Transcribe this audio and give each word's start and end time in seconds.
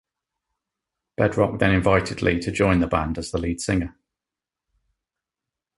Bedrock 1.15 1.59
then 1.59 1.75
invited 1.75 2.23
Lee 2.23 2.39
to 2.39 2.51
join 2.51 2.79
the 2.79 2.87
band 2.87 3.19
as 3.19 3.29
the 3.29 3.37
lead 3.37 3.61
singer. 3.61 3.95